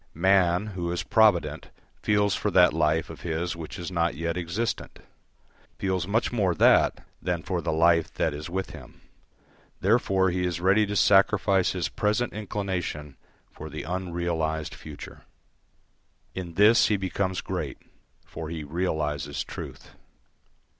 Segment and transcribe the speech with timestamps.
[0.17, 1.69] Man, who is provident,
[2.01, 4.97] feels for that life of his which is not yet existent,
[5.77, 9.01] feels much more that than for the life that is with him;
[9.79, 13.15] therefore he is ready to sacrifice his present inclination
[13.51, 15.21] for the unrealised future.
[16.33, 17.77] In this he becomes great,
[18.25, 19.91] for he realises truth.